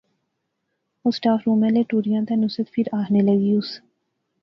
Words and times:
او 1.01 1.09
سٹاف 1.17 1.39
رومے 1.47 1.69
لے 1.75 1.81
ٹریاں 1.89 2.21
تے 2.27 2.33
نصرت 2.43 2.67
فیر 2.73 2.87
آخنے 2.99 3.19
لاغیوس 3.27 3.69